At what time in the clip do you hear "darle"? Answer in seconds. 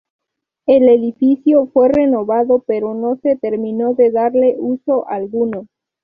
4.09-4.55